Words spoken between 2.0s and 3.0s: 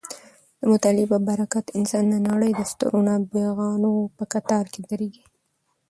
د نړۍ د سترو